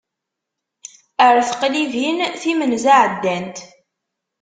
[1.27, 3.57] Ar teqlibin, timenza ɛeddant.